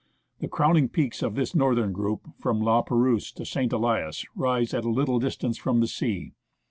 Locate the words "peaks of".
0.89-1.35